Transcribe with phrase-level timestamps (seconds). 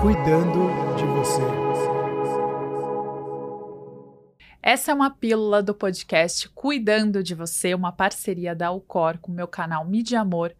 [0.00, 1.42] cuidando de você.
[4.62, 9.34] Essa é uma pílula do podcast Cuidando de Você, uma parceria da Alcor com o
[9.34, 10.54] meu canal Mídia Amor.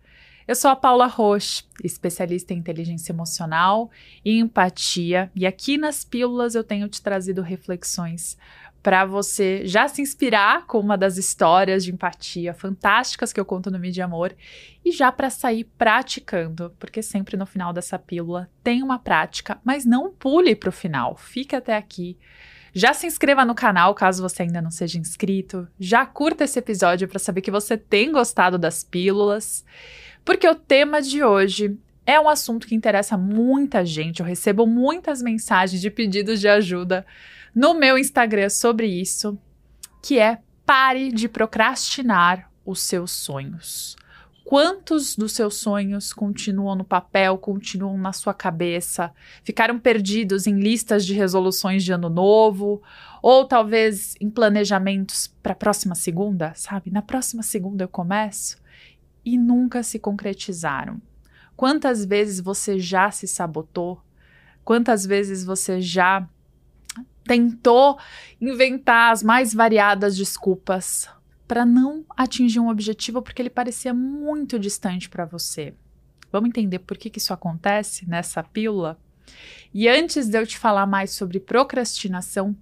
[0.47, 3.91] Eu sou a Paula Roche, especialista em inteligência emocional
[4.23, 8.37] e empatia, e aqui nas pílulas eu tenho te trazido reflexões
[8.83, 13.71] para você já se inspirar com uma das histórias de empatia fantásticas que eu conto
[13.71, 14.35] no Mídia Amor
[14.85, 19.85] e já para sair praticando, porque sempre no final dessa pílula tem uma prática, mas
[19.85, 22.17] não pule para o final, fique até aqui.
[22.73, 25.67] Já se inscreva no canal caso você ainda não seja inscrito.
[25.79, 29.65] Já curta esse episódio para saber que você tem gostado das pílulas,
[30.25, 31.77] porque o tema de hoje
[32.07, 34.21] é um assunto que interessa muita gente.
[34.21, 37.05] Eu recebo muitas mensagens de pedidos de ajuda
[37.55, 39.39] no meu Instagram sobre isso,
[40.03, 43.97] que é pare de procrastinar os seus sonhos.
[44.45, 49.13] Quantos dos seus sonhos continuam no papel, continuam na sua cabeça,
[49.45, 52.83] ficaram perdidos em listas de resoluções de ano novo,
[53.23, 56.91] ou talvez em planejamentos para a próxima segunda, sabe?
[56.91, 58.57] Na próxima segunda eu começo
[59.25, 61.01] e nunca se concretizaram.
[61.55, 64.03] Quantas vezes você já se sabotou?
[64.65, 66.29] Quantas vezes você já
[67.31, 67.97] tentou
[68.41, 71.09] inventar as mais variadas desculpas
[71.47, 75.73] para não atingir um objetivo porque ele parecia muito distante para você.
[76.33, 78.99] Vamos entender por que, que isso acontece nessa pílula?
[79.73, 82.57] E antes de eu te falar mais sobre procrastinação,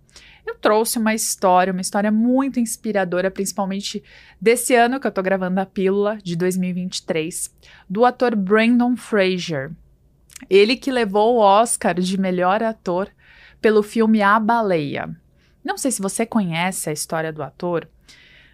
[0.46, 4.04] eu trouxe uma história, uma história muito inspiradora, principalmente
[4.38, 7.54] desse ano que eu tô gravando a pílula, de 2023,
[7.88, 9.70] do ator Brandon Fraser.
[10.50, 13.10] Ele que levou o Oscar de melhor ator
[13.60, 15.14] pelo filme A Baleia.
[15.64, 17.88] Não sei se você conhece a história do ator.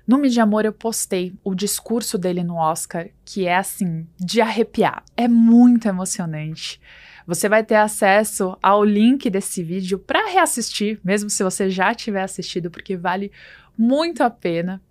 [0.07, 5.03] No Mídia Amor eu postei o discurso dele no Oscar, que é assim, de arrepiar.
[5.17, 6.81] É muito emocionante.
[7.27, 12.23] Você vai ter acesso ao link desse vídeo para reassistir, mesmo se você já tiver
[12.23, 13.33] assistido, porque vale
[13.79, 14.83] muito a pena.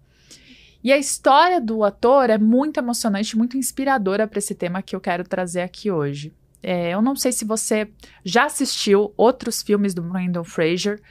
[0.83, 4.99] E a história do ator é muito emocionante, muito inspiradora para esse tema que eu
[4.99, 6.33] quero trazer aqui hoje.
[6.63, 7.89] É, eu não sei se você
[8.23, 11.01] já assistiu outros filmes do Brandon Fraser.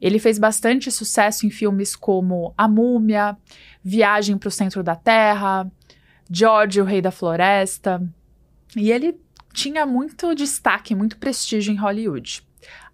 [0.00, 3.36] Ele fez bastante sucesso em filmes como A Múmia,
[3.82, 5.70] Viagem para o Centro da Terra,
[6.30, 8.02] George, o Rei da Floresta.
[8.74, 9.20] E ele
[9.52, 12.42] tinha muito destaque, muito prestígio em Hollywood.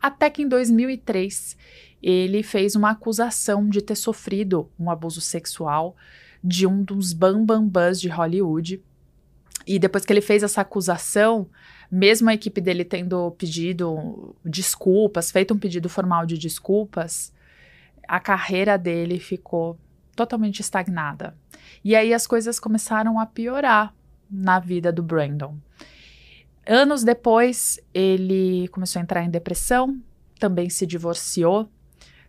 [0.02, 1.56] Até que em 2003
[2.02, 5.96] ele fez uma acusação de ter sofrido um abuso sexual
[6.42, 8.82] de um dos bambambãs de Hollywood.
[9.66, 11.48] E depois que ele fez essa acusação,
[11.90, 17.32] mesmo a equipe dele tendo pedido desculpas, feito um pedido formal de desculpas,
[18.06, 19.78] a carreira dele ficou
[20.14, 21.36] totalmente estagnada.
[21.84, 23.94] E aí as coisas começaram a piorar
[24.30, 25.56] na vida do Brandon.
[26.66, 30.00] Anos depois, ele começou a entrar em depressão,
[30.38, 31.68] também se divorciou,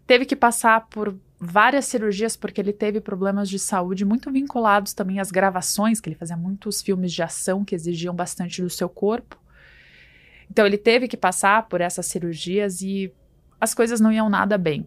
[0.08, 5.20] teve que passar por várias cirurgias porque ele teve problemas de saúde muito vinculados também
[5.20, 9.41] às gravações, que ele fazia muitos filmes de ação que exigiam bastante do seu corpo.
[10.52, 13.10] Então ele teve que passar por essas cirurgias e
[13.60, 14.86] as coisas não iam nada bem.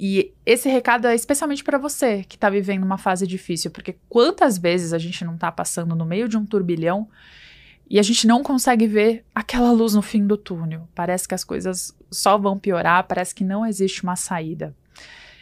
[0.00, 4.56] E esse recado é especialmente para você que está vivendo uma fase difícil, porque quantas
[4.56, 7.10] vezes a gente não está passando no meio de um turbilhão
[7.90, 10.88] e a gente não consegue ver aquela luz no fim do túnel.
[10.94, 14.74] Parece que as coisas só vão piorar, parece que não existe uma saída.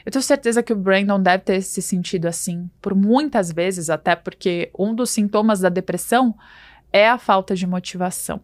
[0.05, 4.17] Eu tenho certeza que o Brandon deve ter se sentido assim por muitas vezes, até
[4.17, 6.34] porque um dos sintomas da depressão
[6.93, 8.41] é a falta de motivação.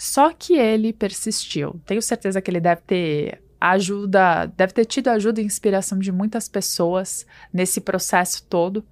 [0.00, 1.78] Só que ele persistiu.
[1.84, 6.48] Tenho certeza que ele deve ter ajuda, deve ter tido ajuda e inspiração de muitas
[6.48, 8.82] pessoas nesse processo todo.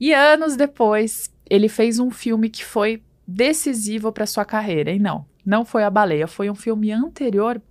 [0.00, 4.90] E anos depois, ele fez um filme que foi decisivo para sua carreira.
[4.90, 7.62] E não, não foi A Baleia, foi um filme anterior,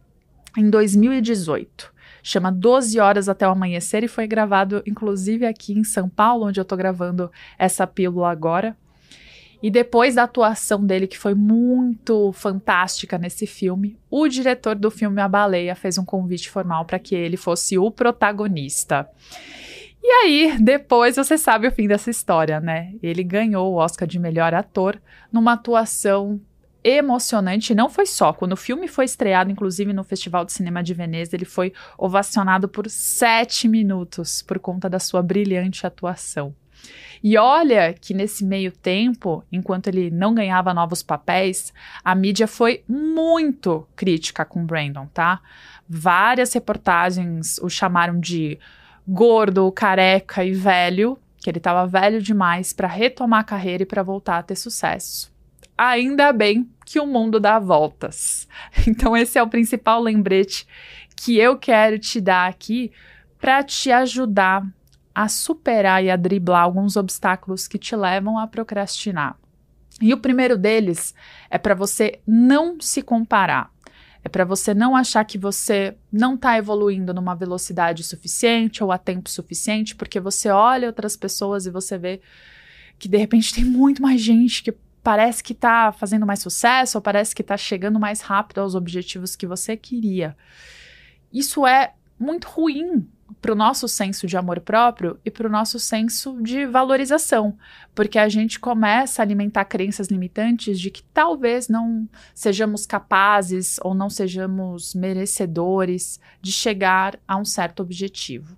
[0.58, 1.94] em 2018.
[2.24, 6.62] Chama 12 Horas até o Amanhecer e foi gravado, inclusive, aqui em São Paulo, onde
[6.62, 8.78] eu estou gravando essa pílula agora.
[9.62, 15.22] E depois da atuação dele, que foi muito fantástica nesse filme, o diretor do filme
[15.22, 19.08] A Baleia fez um convite formal para que ele fosse o protagonista.
[20.04, 22.96] E aí, depois você sabe o fim dessa história, né?
[23.04, 25.00] Ele ganhou o Oscar de melhor ator
[25.32, 26.42] numa atuação
[26.84, 27.76] emocionante.
[27.76, 28.34] Não foi só.
[28.34, 32.68] Quando o filme foi estreado, inclusive no Festival de Cinema de Veneza, ele foi ovacionado
[32.68, 36.56] por sete minutos por conta da sua brilhante atuação.
[37.24, 41.72] E olha que nesse meio tempo, enquanto ele não ganhava novos papéis,
[42.04, 45.40] a mídia foi muito crítica com Brandon, tá?
[45.88, 48.58] Várias reportagens o chamaram de
[49.08, 54.04] gordo, careca e velho, que ele estava velho demais para retomar a carreira e para
[54.04, 55.32] voltar a ter sucesso.
[55.78, 58.48] ainda bem que o mundo dá voltas.
[58.88, 60.68] Então, esse é o principal lembrete
[61.16, 62.92] que eu quero te dar aqui
[63.40, 64.66] para te ajudar
[65.14, 69.38] a superar e a driblar alguns obstáculos que te levam a procrastinar.
[70.02, 71.14] E o primeiro deles
[71.50, 73.72] é para você não se comparar.
[74.24, 78.98] É para você não achar que você não está evoluindo numa velocidade suficiente ou a
[78.98, 82.22] tempo suficiente, porque você olha outras pessoas e você vê
[83.00, 84.74] que de repente tem muito mais gente que
[85.04, 89.36] parece que está fazendo mais sucesso ou parece que está chegando mais rápido aos objetivos
[89.36, 90.38] que você queria.
[91.34, 93.08] Isso é muito ruim
[93.42, 97.58] para o nosso senso de amor próprio e para o nosso senso de valorização,
[97.96, 103.96] porque a gente começa a alimentar crenças limitantes de que talvez não sejamos capazes ou
[103.96, 108.56] não sejamos merecedores de chegar a um certo objetivo.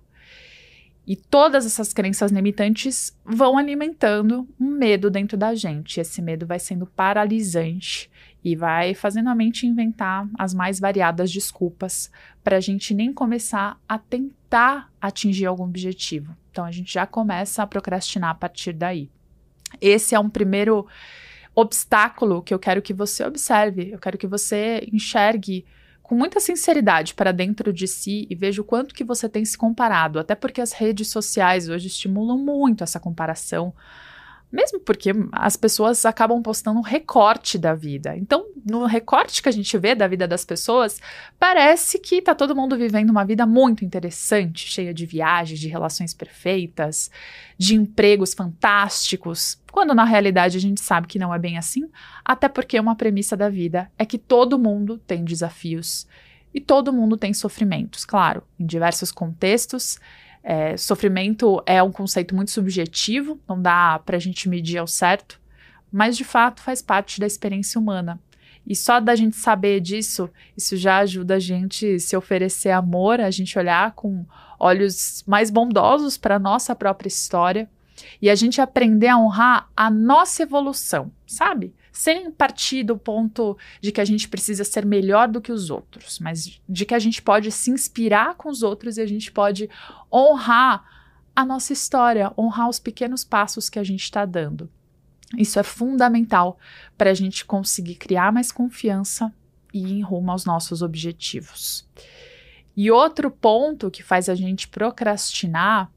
[1.06, 6.00] E todas essas crenças limitantes vão alimentando um medo dentro da gente.
[6.00, 8.10] Esse medo vai sendo paralisante
[8.44, 12.10] e vai fazendo a mente inventar as mais variadas desculpas
[12.42, 16.36] para a gente nem começar a tentar atingir algum objetivo.
[16.50, 19.10] Então a gente já começa a procrastinar a partir daí.
[19.80, 20.86] Esse é um primeiro
[21.54, 25.64] obstáculo que eu quero que você observe, eu quero que você enxergue
[26.02, 29.56] com muita sinceridade para dentro de si e veja o quanto que você tem se
[29.56, 33.72] comparado, até porque as redes sociais hoje estimulam muito essa comparação
[34.50, 38.16] mesmo porque as pessoas acabam postando um recorte da vida.
[38.16, 41.00] Então, no recorte que a gente vê da vida das pessoas,
[41.38, 46.14] parece que tá todo mundo vivendo uma vida muito interessante, cheia de viagens, de relações
[46.14, 47.10] perfeitas,
[47.58, 51.90] de empregos fantásticos, quando na realidade a gente sabe que não é bem assim,
[52.24, 56.06] até porque uma premissa da vida é que todo mundo tem desafios
[56.54, 59.98] e todo mundo tem sofrimentos, claro, em diversos contextos
[60.44, 65.40] é, sofrimento é um conceito muito subjetivo, não dá para a gente medir ao certo,
[65.90, 68.20] mas de fato faz parte da experiência humana.
[68.66, 73.30] E só da gente saber disso, isso já ajuda a gente se oferecer amor, a
[73.30, 74.24] gente olhar com
[74.58, 77.68] olhos mais bondosos para a nossa própria história
[78.20, 81.74] e a gente aprender a honrar a nossa evolução, sabe?
[81.94, 86.18] Sem partir do ponto de que a gente precisa ser melhor do que os outros,
[86.18, 89.70] mas de que a gente pode se inspirar com os outros e a gente pode
[90.12, 90.84] honrar
[91.36, 94.68] a nossa história, honrar os pequenos passos que a gente está dando.
[95.38, 96.58] Isso é fundamental
[96.98, 99.32] para a gente conseguir criar mais confiança
[99.72, 101.88] e ir em rumo aos nossos objetivos.
[102.76, 105.92] E outro ponto que faz a gente procrastinar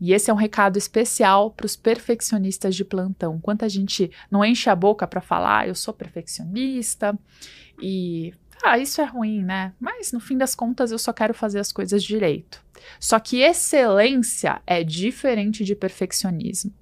[0.00, 3.38] e esse é um recado especial para os perfeccionistas de plantão.
[3.38, 7.18] Quanta gente não enche a boca para falar, eu sou perfeccionista
[7.80, 8.32] e
[8.62, 9.72] ah, isso é ruim, né?
[9.78, 12.62] Mas no fim das contas eu só quero fazer as coisas direito.
[12.98, 16.72] Só que excelência é diferente de perfeccionismo.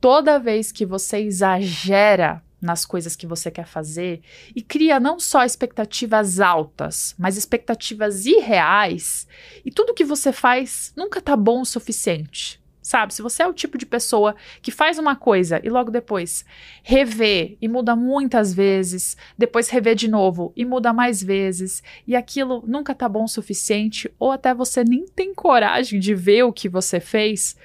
[0.00, 4.22] Toda vez que você exagera nas coisas que você quer fazer
[4.54, 9.26] e cria não só expectativas altas, mas expectativas irreais,
[9.64, 12.62] e tudo que você faz nunca tá bom o suficiente.
[12.82, 16.44] Sabe, se você é o tipo de pessoa que faz uma coisa e logo depois
[16.82, 22.64] revê e muda muitas vezes, depois revê de novo e muda mais vezes, e aquilo
[22.66, 26.68] nunca tá bom o suficiente, ou até você nem tem coragem de ver o que
[26.68, 27.56] você fez,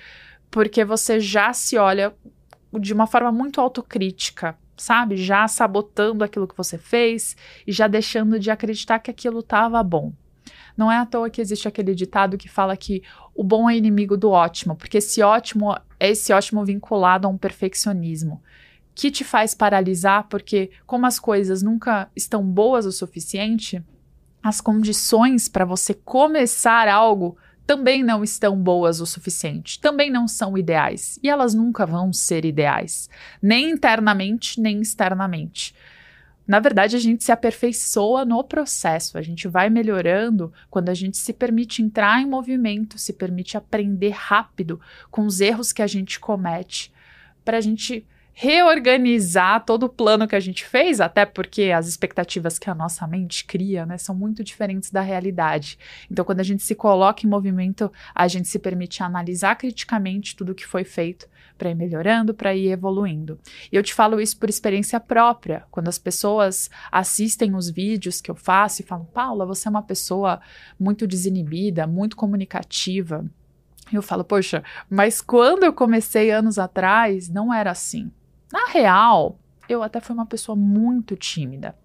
[0.51, 2.13] porque você já se olha
[2.79, 5.17] de uma forma muito autocrítica sabe?
[5.17, 7.35] Já sabotando aquilo que você fez
[7.65, 10.13] e já deixando de acreditar que aquilo estava bom.
[10.77, 13.01] Não é à toa que existe aquele ditado que fala que
[13.33, 17.37] o bom é inimigo do ótimo, porque esse ótimo é esse ótimo vinculado a um
[17.37, 18.41] perfeccionismo
[18.97, 23.83] que te faz paralisar, porque como as coisas nunca estão boas o suficiente,
[24.41, 27.37] as condições para você começar algo
[27.67, 31.19] também não estão boas o suficiente, também não são ideais.
[31.21, 33.09] E elas nunca vão ser ideais,
[33.41, 35.75] nem internamente, nem externamente.
[36.47, 41.17] Na verdade, a gente se aperfeiçoa no processo, a gente vai melhorando quando a gente
[41.17, 44.79] se permite entrar em movimento, se permite aprender rápido
[45.11, 46.89] com os erros que a gente comete,
[47.43, 48.07] para a gente
[48.39, 53.07] reorganizar todo o plano que a gente fez, até porque as expectativas que a nossa
[53.07, 55.79] mente cria, né, são muito diferentes da realidade.
[56.09, 60.53] Então, quando a gente se coloca em movimento, a gente se permite analisar criticamente tudo
[60.53, 61.27] que foi feito
[61.57, 63.39] para ir melhorando, para ir evoluindo.
[63.71, 65.63] E eu te falo isso por experiência própria.
[65.71, 69.81] Quando as pessoas assistem os vídeos que eu faço e falam, Paula, você é uma
[69.81, 70.39] pessoa
[70.79, 73.25] muito desinibida, muito comunicativa.
[73.91, 78.11] Eu falo, poxa, mas quando eu comecei anos atrás, não era assim.
[78.51, 81.75] Na real, eu até fui uma pessoa muito tímida.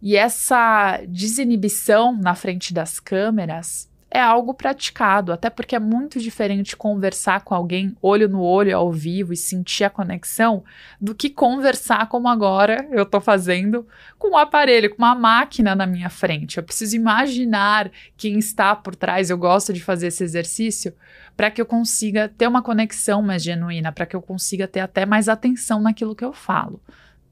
[0.00, 6.76] E essa desinibição na frente das câmeras é algo praticado, até porque é muito diferente
[6.76, 10.62] conversar com alguém olho no olho ao vivo e sentir a conexão
[11.00, 13.86] do que conversar como agora eu estou fazendo
[14.16, 16.56] com um aparelho, com uma máquina na minha frente.
[16.56, 19.28] Eu preciso imaginar quem está por trás.
[19.28, 20.94] Eu gosto de fazer esse exercício
[21.36, 25.04] para que eu consiga ter uma conexão mais genuína, para que eu consiga ter até
[25.04, 26.80] mais atenção naquilo que eu falo.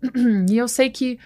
[0.50, 1.18] e eu sei que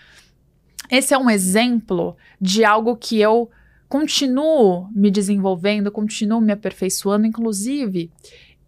[0.91, 3.51] esse é um exemplo de algo que eu
[3.89, 8.11] continuo me desenvolvendo, continuo me aperfeiçoando, inclusive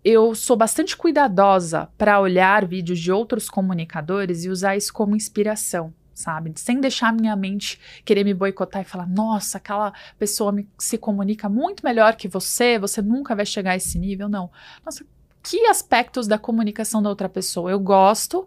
[0.02, 5.92] eu sou bastante cuidadosa para olhar vídeos de outros comunicadores e usar isso como inspiração,
[6.14, 6.52] sabe?
[6.56, 11.48] Sem deixar minha mente querer me boicotar e falar: nossa, aquela pessoa me, se comunica
[11.48, 14.28] muito melhor que você, você nunca vai chegar a esse nível.
[14.28, 14.50] Não.
[14.84, 15.04] Nossa,
[15.42, 18.46] que aspectos da comunicação da outra pessoa eu gosto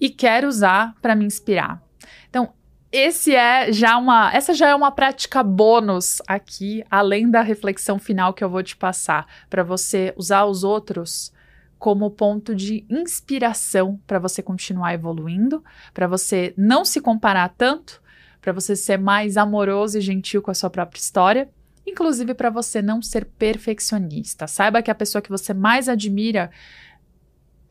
[0.00, 1.87] e quero usar para me inspirar.
[2.90, 8.32] Esse é já uma, essa já é uma prática bônus aqui, além da reflexão final
[8.32, 11.32] que eu vou te passar, para você usar os outros
[11.78, 18.02] como ponto de inspiração para você continuar evoluindo, para você não se comparar tanto,
[18.40, 21.48] para você ser mais amoroso e gentil com a sua própria história,
[21.86, 24.46] inclusive para você não ser perfeccionista.
[24.46, 26.50] Saiba que a pessoa que você mais admira,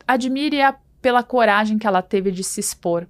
[0.06, 3.06] admire-a pela coragem que ela teve de se expor,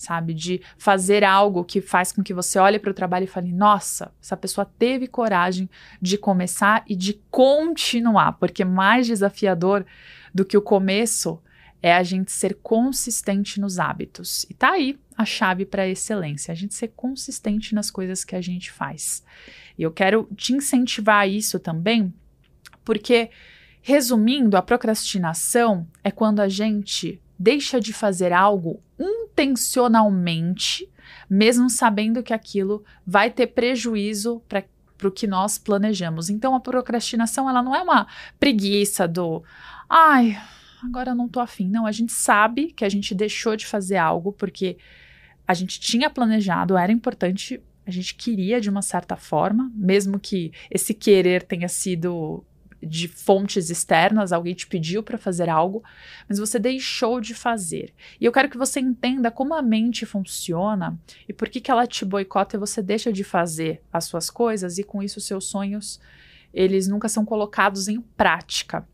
[0.00, 0.32] sabe?
[0.32, 4.10] De fazer algo que faz com que você olhe para o trabalho e fale: nossa,
[4.20, 5.68] essa pessoa teve coragem
[6.00, 9.84] de começar e de continuar, porque mais desafiador
[10.34, 11.38] do que o começo
[11.82, 14.46] é a gente ser consistente nos hábitos.
[14.48, 18.34] E tá aí a chave para a excelência, a gente ser consistente nas coisas que
[18.34, 19.22] a gente faz.
[19.76, 22.12] E eu quero te incentivar a isso também,
[22.84, 23.30] porque
[23.82, 30.86] resumindo, a procrastinação é quando a gente deixa de fazer algo intencionalmente,
[31.28, 34.62] mesmo sabendo que aquilo vai ter prejuízo para
[35.00, 36.28] para o que nós planejamos.
[36.28, 38.06] Então a procrastinação ela não é uma
[38.38, 39.42] preguiça do
[39.88, 40.38] ai,
[40.84, 41.68] agora eu não tô afim.
[41.68, 44.76] Não, a gente sabe que a gente deixou de fazer algo porque
[45.48, 50.52] a gente tinha planejado, era importante, a gente queria de uma certa forma, mesmo que
[50.70, 52.44] esse querer tenha sido
[52.82, 55.82] de fontes externas, alguém te pediu para fazer algo,
[56.28, 57.92] mas você deixou de fazer.
[58.20, 61.86] E eu quero que você entenda como a mente funciona e por que, que ela
[61.86, 66.00] te boicota e você deixa de fazer as suas coisas e com isso seus sonhos
[66.52, 68.86] eles nunca são colocados em prática.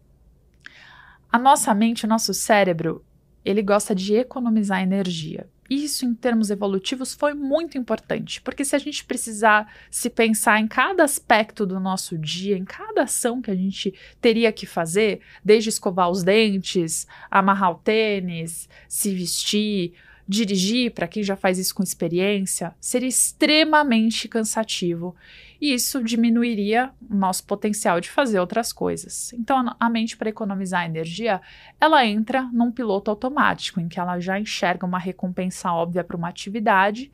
[1.30, 3.04] A nossa mente, o nosso cérebro,
[3.44, 8.78] ele gosta de economizar energia isso, em termos evolutivos, foi muito importante, porque se a
[8.78, 13.54] gente precisar se pensar em cada aspecto do nosso dia, em cada ação que a
[13.54, 19.94] gente teria que fazer, desde escovar os dentes, amarrar o tênis, se vestir,
[20.28, 25.14] dirigir, para quem já faz isso com experiência, seria extremamente cansativo
[25.60, 29.32] e isso diminuiria o nosso potencial de fazer outras coisas.
[29.32, 31.40] Então, a mente, para economizar energia,
[31.80, 36.28] ela entra num piloto automático, em que ela já enxerga uma recompensa óbvia para uma
[36.28, 37.10] atividade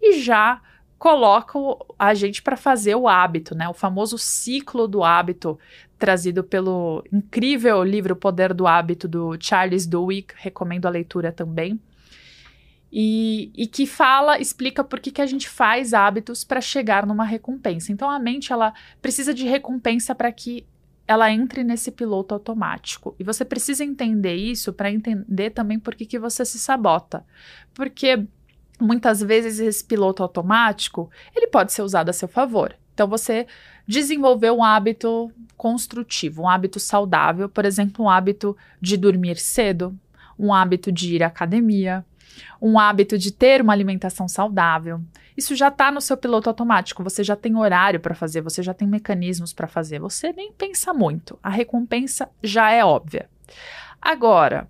[0.00, 0.60] e já
[0.98, 1.58] coloca
[1.98, 3.68] a gente para fazer o hábito, né?
[3.68, 5.58] O famoso ciclo do hábito,
[5.98, 11.78] trazido pelo incrível livro O Poder do Hábito do Charles Duhigg, recomendo a leitura também
[12.98, 17.26] e, e que fala, explica por que, que a gente faz hábitos para chegar numa
[17.26, 17.92] recompensa.
[17.92, 18.72] Então a mente ela
[19.02, 20.66] precisa de recompensa para que
[21.06, 23.14] ela entre nesse piloto automático.
[23.18, 27.22] E você precisa entender isso para entender também por que, que você se sabota.
[27.74, 28.26] Porque
[28.80, 32.74] muitas vezes esse piloto automático, ele pode ser usado a seu favor.
[32.94, 33.46] Então você
[33.86, 39.94] desenvolveu um hábito construtivo, um hábito saudável, por exemplo, um hábito de dormir cedo,
[40.38, 42.02] um hábito de ir à academia,
[42.60, 45.00] um hábito de ter uma alimentação saudável.
[45.36, 48.72] Isso já está no seu piloto automático, você já tem horário para fazer, você já
[48.72, 51.38] tem mecanismos para fazer, você nem pensa muito.
[51.42, 53.28] A recompensa já é óbvia.
[54.00, 54.68] Agora,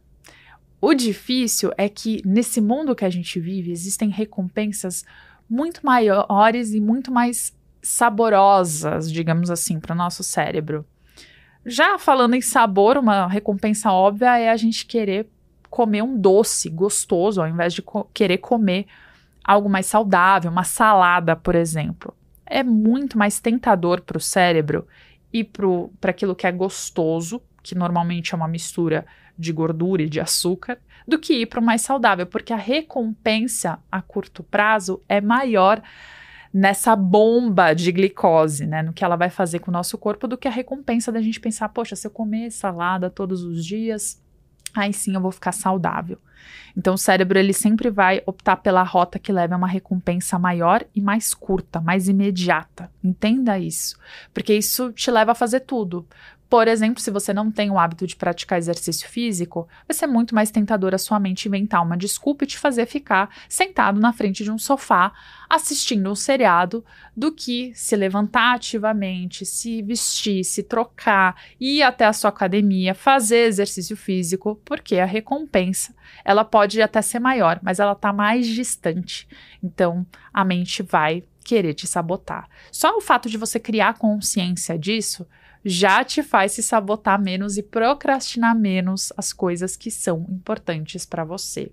[0.80, 5.04] o difícil é que nesse mundo que a gente vive existem recompensas
[5.48, 10.84] muito maiores e muito mais saborosas, digamos assim, para o nosso cérebro.
[11.64, 15.28] Já falando em sabor, uma recompensa óbvia é a gente querer
[15.76, 18.86] comer um doce gostoso, ao invés de co querer comer
[19.44, 22.16] algo mais saudável, uma salada, por exemplo.
[22.46, 24.86] É muito mais tentador para o cérebro
[25.30, 29.04] e para aquilo que é gostoso, que normalmente é uma mistura
[29.36, 33.78] de gordura e de açúcar, do que ir para o mais saudável, porque a recompensa
[33.92, 35.82] a curto prazo é maior
[36.54, 40.38] nessa bomba de glicose, né, no que ela vai fazer com o nosso corpo, do
[40.38, 44.24] que a recompensa da gente pensar, poxa, se eu comer salada todos os dias,
[44.82, 46.18] aí sim eu vou ficar saudável.
[46.76, 50.84] Então o cérebro ele sempre vai optar pela rota que leva a uma recompensa maior
[50.94, 52.90] e mais curta, mais imediata.
[53.02, 53.98] Entenda isso,
[54.34, 56.06] porque isso te leva a fazer tudo.
[56.48, 60.34] Por exemplo, se você não tem o hábito de praticar exercício físico, vai ser muito
[60.34, 64.44] mais tentador a sua mente inventar uma desculpa e te fazer ficar sentado na frente
[64.44, 65.12] de um sofá
[65.50, 66.84] assistindo um seriado
[67.16, 73.46] do que se levantar ativamente, se vestir, se trocar, ir até a sua academia, fazer
[73.46, 79.26] exercício físico, porque a recompensa, ela pode até ser maior, mas ela está mais distante.
[79.62, 82.48] Então, a mente vai querer te sabotar.
[82.72, 85.26] Só o fato de você criar consciência disso
[85.64, 91.24] já te faz se sabotar menos e procrastinar menos as coisas que são importantes para
[91.24, 91.72] você.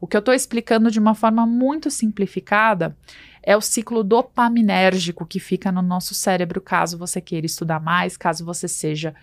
[0.00, 2.96] O que eu estou explicando de uma forma muito simplificada
[3.42, 8.44] é o ciclo dopaminérgico que fica no nosso cérebro, caso você queira estudar mais, caso
[8.44, 9.14] você seja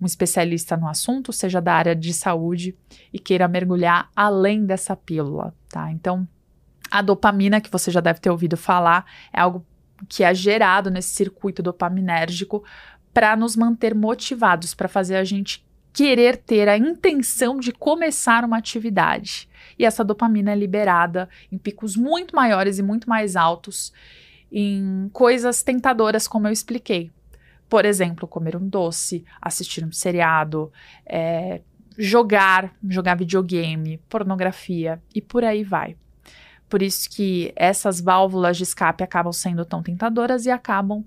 [0.00, 2.76] um especialista no assunto, seja da área de saúde
[3.12, 5.90] e queira mergulhar além dessa pílula, tá?
[5.90, 6.26] Então,
[6.90, 9.64] a dopamina, que você já deve ter ouvido falar, é algo
[10.08, 12.64] que é gerado nesse circuito dopaminérgico
[13.14, 18.58] para nos manter motivados, para fazer a gente querer ter a intenção de começar uma
[18.58, 19.48] atividade.
[19.78, 23.92] E essa dopamina é liberada em picos muito maiores e muito mais altos
[24.50, 27.12] em coisas tentadoras, como eu expliquei.
[27.68, 30.72] Por exemplo, comer um doce, assistir um seriado,
[31.06, 31.60] é,
[31.96, 35.96] jogar, jogar videogame, pornografia e por aí vai.
[36.68, 41.04] Por isso que essas válvulas de escape acabam sendo tão tentadoras e acabam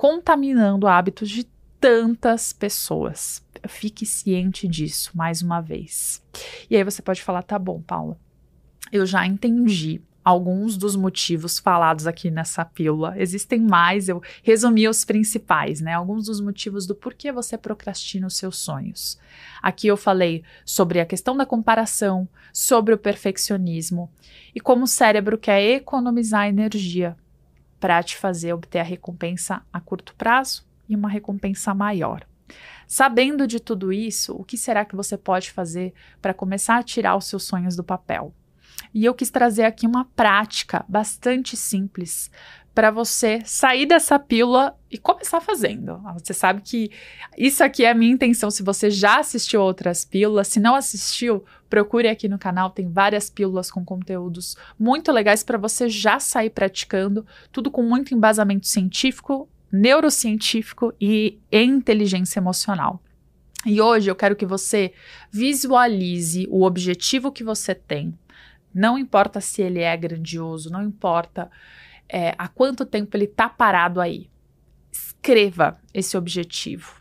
[0.00, 1.44] contaminando hábitos de
[1.78, 3.44] tantas pessoas.
[3.68, 6.22] Fique ciente disso, mais uma vez.
[6.70, 8.16] E aí você pode falar: tá bom, Paula,
[8.90, 13.12] eu já entendi alguns dos motivos falados aqui nessa pílula.
[13.18, 15.92] Existem mais, eu resumi os principais, né?
[15.92, 19.18] Alguns dos motivos do porquê você procrastina os seus sonhos.
[19.60, 24.10] Aqui eu falei sobre a questão da comparação, sobre o perfeccionismo
[24.54, 27.18] e como o cérebro quer economizar energia
[27.80, 32.26] para te fazer obter a recompensa a curto prazo e uma recompensa maior.
[32.86, 37.16] Sabendo de tudo isso, o que será que você pode fazer para começar a tirar
[37.16, 38.34] os seus sonhos do papel?
[38.92, 42.30] E eu quis trazer aqui uma prática bastante simples
[42.80, 46.00] para você sair dessa pílula e começar fazendo.
[46.14, 46.90] Você sabe que
[47.36, 48.50] isso aqui é a minha intenção.
[48.50, 53.28] Se você já assistiu outras pílulas, se não assistiu, procure aqui no canal, tem várias
[53.28, 59.46] pílulas com conteúdos muito legais para você já sair praticando, tudo com muito embasamento científico,
[59.70, 62.98] neurocientífico e inteligência emocional.
[63.66, 64.94] E hoje eu quero que você
[65.30, 68.18] visualize o objetivo que você tem.
[68.72, 71.50] Não importa se ele é grandioso, não importa
[72.12, 74.28] é, há quanto tempo ele está parado aí.
[74.92, 77.00] Escreva esse objetivo.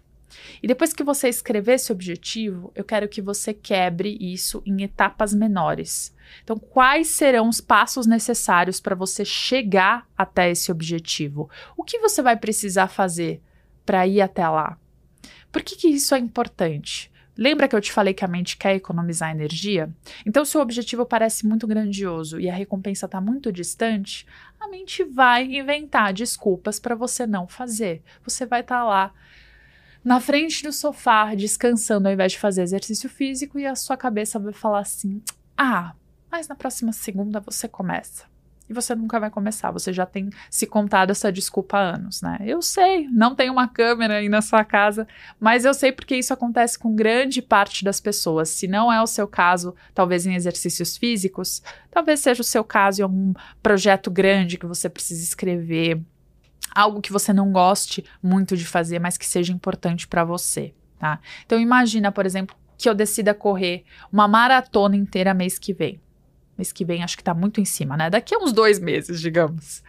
[0.61, 5.33] E depois que você escrever esse objetivo, eu quero que você quebre isso em etapas
[5.33, 6.13] menores.
[6.43, 11.49] Então, quais serão os passos necessários para você chegar até esse objetivo?
[11.75, 13.41] O que você vai precisar fazer
[13.85, 14.77] para ir até lá?
[15.51, 17.08] Por que, que isso é importante?
[17.39, 19.89] Lembra que eu te falei que a mente quer economizar energia?
[20.25, 24.27] Então, se o objetivo parece muito grandioso e a recompensa está muito distante,
[24.59, 28.03] a mente vai inventar desculpas para você não fazer.
[28.25, 29.13] Você vai estar tá lá
[30.03, 34.37] na frente do sofá, descansando ao invés de fazer exercício físico, e a sua cabeça
[34.37, 35.21] vai falar assim:
[35.57, 35.95] ah,
[36.29, 38.25] mas na próxima segunda você começa.
[38.69, 42.37] E você nunca vai começar, você já tem se contado essa desculpa há anos, né?
[42.41, 45.07] Eu sei, não tem uma câmera aí na sua casa,
[45.39, 48.49] mas eu sei porque isso acontece com grande parte das pessoas.
[48.49, 53.01] Se não é o seu caso, talvez em exercícios físicos, talvez seja o seu caso
[53.01, 55.99] em algum projeto grande que você precisa escrever,
[56.75, 61.19] algo que você não goste muito de fazer, mas que seja importante para você, tá?
[61.43, 65.99] Então imagina, por exemplo, que eu decida correr uma maratona inteira mês que vem.
[66.59, 68.09] Mês que vem acho que tá muito em cima, né?
[68.09, 69.81] Daqui a uns dois meses, digamos.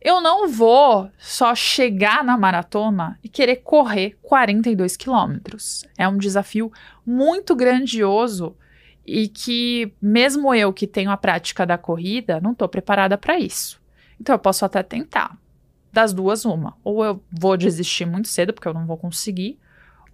[0.00, 5.84] Eu não vou só chegar na maratona e querer correr 42 quilômetros.
[5.98, 6.72] É um desafio
[7.04, 8.56] muito grandioso
[9.04, 13.80] e que, mesmo eu que tenho a prática da corrida, não estou preparada para isso.
[14.18, 15.36] Então, eu posso até tentar,
[15.92, 16.76] das duas, uma.
[16.82, 19.58] Ou eu vou desistir muito cedo, porque eu não vou conseguir,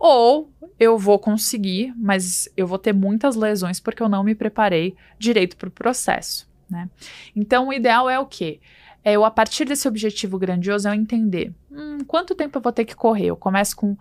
[0.02, 4.96] ou eu vou conseguir, mas eu vou ter muitas lesões porque eu não me preparei
[5.16, 6.90] direito para o processo, né?
[7.36, 8.58] Então, o ideal é o quê?
[9.04, 12.84] É eu, a partir desse objetivo grandioso, eu entender hum, quanto tempo eu vou ter
[12.84, 13.26] que correr.
[13.26, 13.96] Eu começo com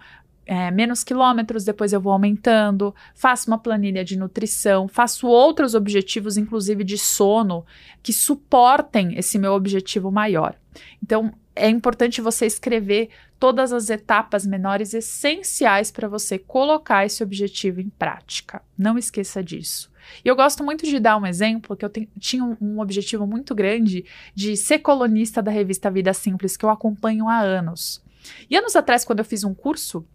[0.52, 6.36] é, menos quilômetros, depois eu vou aumentando, faço uma planilha de nutrição, faço outros objetivos,
[6.36, 7.66] inclusive de sono,
[8.04, 10.54] que suportem esse meu objetivo maior.
[11.02, 13.08] Então, é importante você escrever
[13.40, 18.62] todas as etapas menores essenciais para você colocar esse objetivo em prática.
[18.78, 19.90] Não esqueça disso.
[20.24, 23.56] E eu gosto muito de dar um exemplo que eu tinha um, um, objetivo muito
[23.56, 24.04] grande
[24.36, 28.04] de ser colunista da revista Vida Simples, que eu acompanho há anos.
[28.50, 30.06] E anos atrás, quando eu fiz um curso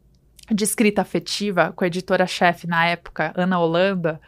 [0.51, 4.21] de escrita afetiva com a editora-chefe na época, Ana Holanda,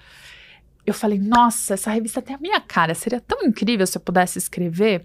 [0.85, 4.39] eu falei: nossa, essa revista tem a minha cara, seria tão incrível se eu pudesse
[4.39, 5.03] escrever.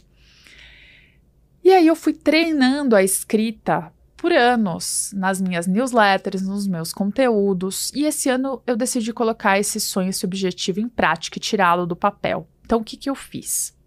[1.64, 7.92] E aí eu fui treinando a escrita por anos nas minhas newsletters, nos meus conteúdos,
[7.94, 11.96] e esse ano eu decidi colocar esse sonho, esse objetivo em prática e tirá-lo do
[11.96, 12.48] papel.
[12.66, 13.78] Então, o que, que eu fiz?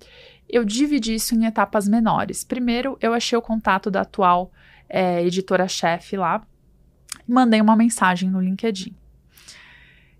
[0.48, 2.44] Eu dividi isso em etapas menores.
[2.44, 4.52] Primeiro, eu achei o contato da atual
[4.88, 6.46] é, editora-chefe lá,
[7.26, 8.94] mandei uma mensagem no LinkedIn.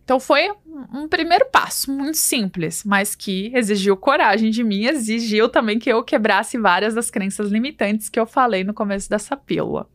[0.05, 0.49] Então foi
[0.95, 6.05] um primeiro passo muito simples, mas que exigiu coragem de mim, exigiu também que eu
[6.05, 9.89] quebrasse várias das crenças limitantes que eu falei no começo dessa pílula.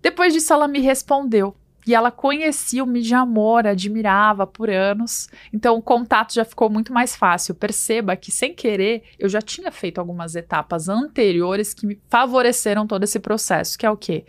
[0.00, 1.56] Depois disso, ela me respondeu.
[1.84, 5.28] E ela conhecia o Mijamor, admirava por anos.
[5.52, 7.54] Então o contato já ficou muito mais fácil.
[7.54, 13.02] Perceba que, sem querer, eu já tinha feito algumas etapas anteriores que me favoreceram todo
[13.02, 14.24] esse processo, que é o quê?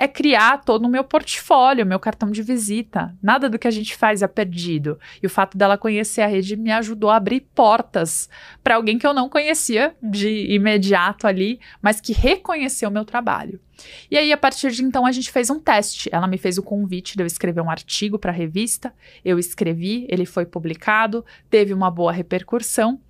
[0.00, 3.12] É criar todo o meu portfólio, meu cartão de visita.
[3.20, 4.96] Nada do que a gente faz é perdido.
[5.20, 8.28] E o fato dela conhecer a rede me ajudou a abrir portas
[8.62, 13.60] para alguém que eu não conhecia de imediato ali, mas que reconheceu o meu trabalho.
[14.08, 16.08] E aí, a partir de então, a gente fez um teste.
[16.12, 18.94] Ela me fez o convite de eu escrever um artigo para a revista.
[19.24, 23.00] Eu escrevi, ele foi publicado, teve uma boa repercussão.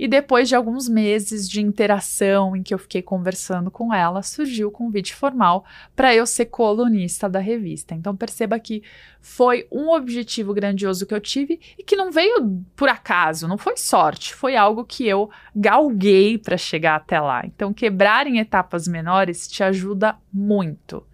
[0.00, 4.68] E depois de alguns meses de interação em que eu fiquei conversando com ela, surgiu
[4.68, 5.62] o convite formal
[5.94, 7.94] para eu ser colunista da revista.
[7.94, 8.82] Então perceba que
[9.20, 13.76] foi um objetivo grandioso que eu tive e que não veio por acaso, não foi
[13.76, 17.42] sorte, foi algo que eu galguei para chegar até lá.
[17.44, 21.06] Então quebrar em etapas menores te ajuda muito.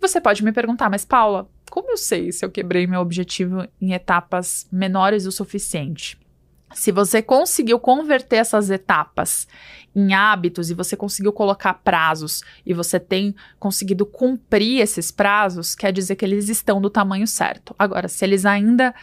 [0.00, 3.92] Você pode me perguntar, mas Paula, como eu sei se eu quebrei meu objetivo em
[3.92, 6.18] etapas menores o suficiente?
[6.72, 9.46] Se você conseguiu converter essas etapas
[9.94, 15.92] em hábitos e você conseguiu colocar prazos e você tem conseguido cumprir esses prazos, quer
[15.92, 17.74] dizer que eles estão do tamanho certo.
[17.78, 18.94] Agora, se eles ainda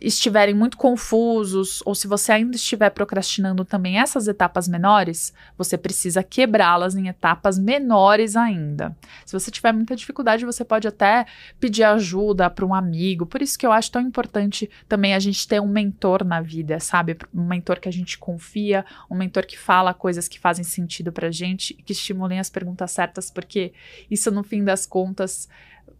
[0.00, 6.22] estiverem muito confusos ou se você ainda estiver procrastinando também essas etapas menores, você precisa
[6.22, 8.96] quebrá-las em etapas menores ainda.
[9.24, 11.26] Se você tiver muita dificuldade, você pode até
[11.58, 13.26] pedir ajuda para um amigo.
[13.26, 16.78] Por isso que eu acho tão importante também a gente ter um mentor na vida,
[16.78, 17.16] sabe?
[17.34, 21.30] Um mentor que a gente confia, um mentor que fala coisas que fazem sentido pra
[21.30, 23.72] gente e que estimulem as perguntas certas, porque
[24.10, 25.48] isso no fim das contas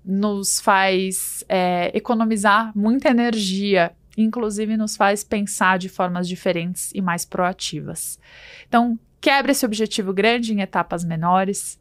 [0.05, 7.25] nos faz é, economizar muita energia, inclusive nos faz pensar de formas diferentes e mais
[7.25, 8.19] proativas.
[8.69, 11.79] Então, quebre esse objetivo grande em etapas menores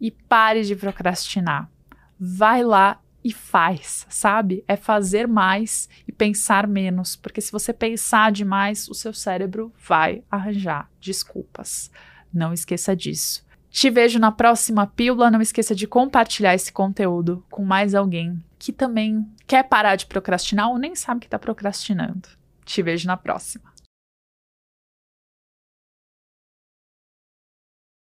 [0.00, 1.70] e pare de procrastinar.
[2.18, 4.64] Vai lá e faz, sabe?
[4.66, 10.22] É fazer mais e pensar menos, porque se você pensar demais, o seu cérebro vai
[10.30, 11.90] arranjar desculpas.
[12.32, 13.44] Não esqueça disso.
[13.72, 15.30] Te vejo na próxima pílula.
[15.30, 20.68] Não esqueça de compartilhar esse conteúdo com mais alguém que também quer parar de procrastinar
[20.68, 22.28] ou nem sabe que está procrastinando.
[22.64, 23.71] Te vejo na próxima.